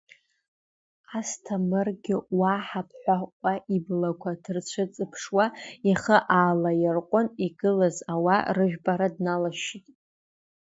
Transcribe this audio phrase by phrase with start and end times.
[1.17, 5.45] Асҭа-мыргьы, уаҳа мҳәакәа иблақәа дырцәыҵыԥшуа,
[5.89, 9.85] ихы аалаир-ҟәын игылаз ауаа рыжәпара дналашьшьит.